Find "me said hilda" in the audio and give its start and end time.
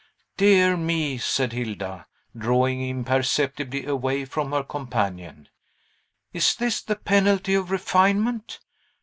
0.77-2.07